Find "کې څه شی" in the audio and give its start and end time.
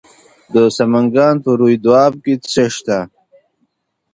2.23-2.65